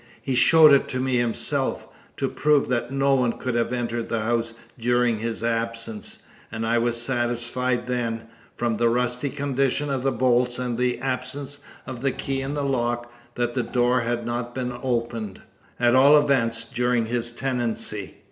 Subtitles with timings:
[0.19, 4.21] He showed it to me himself, to prove that no one could have entered the
[4.21, 8.23] house during his absence; and I was satisfied then,
[8.57, 12.63] from the rusty condition of the bolts, and the absence of the key in the
[12.63, 15.43] lock, that the door had not been opened
[15.79, 18.15] at all events, during his tenancy."